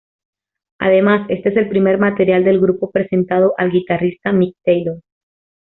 Además, 0.79 1.27
este 1.29 1.49
es 1.49 1.57
el 1.57 1.69
primer 1.69 1.99
material 1.99 2.43
del 2.43 2.59
grupo 2.59 2.89
presentando 2.89 3.53
al 3.59 3.69
guitarrista 3.69 4.31
Mick 4.31 4.55
Taylor. 4.63 4.99